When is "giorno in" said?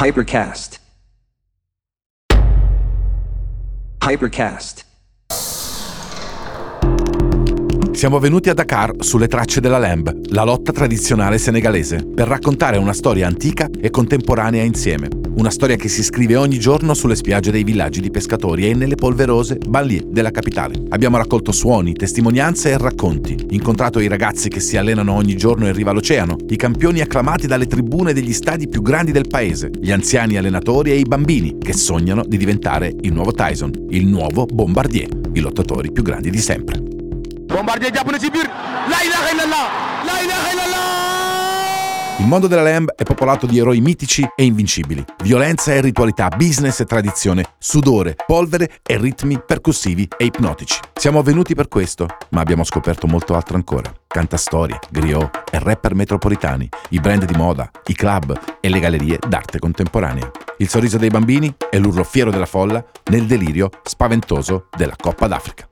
25.36-25.74